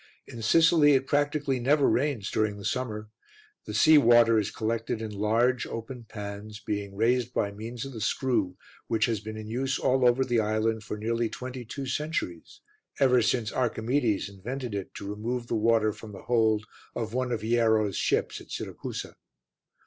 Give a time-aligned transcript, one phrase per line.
[0.25, 3.11] In Sicily it practically never rains during the summer;
[3.65, 8.01] the sea water is collected in large, open pans, being raised by means of the
[8.01, 12.61] screw which has been in use all over the island for nearly twenty two centuries,
[12.99, 16.65] ever since Archimedes invented it to remove the water from the hold
[16.95, 19.13] of one of Hiero's ships at Siracusa.